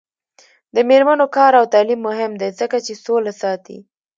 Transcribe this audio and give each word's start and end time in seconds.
د 0.75 0.77
میرمنو 0.89 1.25
کار 1.35 1.53
او 1.59 1.65
تعلیم 1.73 1.99
مهم 2.09 2.31
دی 2.41 2.49
ځکه 2.59 2.77
چې 2.85 2.93
سوله 3.05 3.31
ساتي. 3.41 3.77